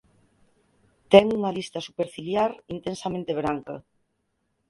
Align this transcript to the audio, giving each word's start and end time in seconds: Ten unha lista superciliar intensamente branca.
Ten 1.11 1.25
unha 1.37 1.55
lista 1.57 1.79
superciliar 1.87 2.51
intensamente 2.75 3.31
branca. 3.41 3.75